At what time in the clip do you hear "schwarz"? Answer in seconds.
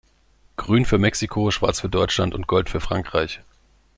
1.51-1.79